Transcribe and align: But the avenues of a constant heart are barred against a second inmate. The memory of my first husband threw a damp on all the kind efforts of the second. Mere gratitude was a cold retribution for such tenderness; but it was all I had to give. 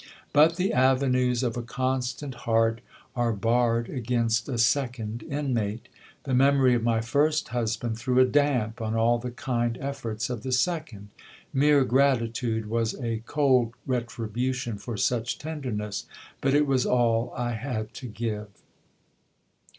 But 0.33 0.55
the 0.55 0.73
avenues 0.73 1.43
of 1.43 1.55
a 1.55 1.61
constant 1.61 2.33
heart 2.49 2.81
are 3.15 3.31
barred 3.31 3.87
against 3.87 4.49
a 4.49 4.57
second 4.57 5.21
inmate. 5.29 5.89
The 6.23 6.33
memory 6.33 6.73
of 6.73 6.81
my 6.81 7.01
first 7.01 7.49
husband 7.49 7.99
threw 7.99 8.19
a 8.19 8.25
damp 8.25 8.81
on 8.81 8.95
all 8.95 9.19
the 9.19 9.29
kind 9.29 9.77
efforts 9.79 10.27
of 10.31 10.41
the 10.41 10.51
second. 10.51 11.09
Mere 11.53 11.85
gratitude 11.85 12.65
was 12.67 12.95
a 12.99 13.21
cold 13.27 13.75
retribution 13.85 14.79
for 14.79 14.97
such 14.97 15.37
tenderness; 15.37 16.07
but 16.41 16.55
it 16.55 16.65
was 16.65 16.83
all 16.87 17.31
I 17.37 17.51
had 17.51 17.93
to 17.93 18.07
give. 18.07 18.47